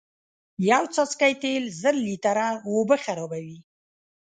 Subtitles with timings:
[0.69, 3.57] یو څاڅکی تیل زر لیتره اوبه خرابوی